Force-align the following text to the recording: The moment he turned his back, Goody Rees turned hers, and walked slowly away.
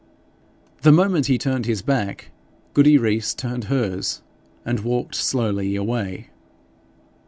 The 0.81 0.91
moment 0.91 1.27
he 1.27 1.37
turned 1.37 1.67
his 1.67 1.83
back, 1.83 2.31
Goody 2.73 2.97
Rees 2.97 3.35
turned 3.35 3.65
hers, 3.65 4.23
and 4.65 4.79
walked 4.79 5.13
slowly 5.13 5.75
away. 5.75 6.31